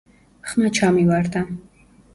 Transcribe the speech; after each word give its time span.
ხმა 0.53 0.71
ჩამივარდა. 0.79 1.47